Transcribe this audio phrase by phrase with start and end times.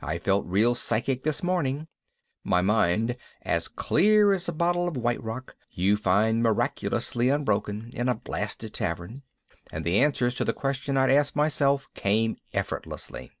[0.00, 1.88] I felt real psychic this morning,
[2.44, 8.08] my mind as clear as a bottle of White Rock you find miraculously unbroken in
[8.08, 9.24] a blasted tavern,
[9.72, 13.32] and the answers to the question I'd asked myself came effortlessly.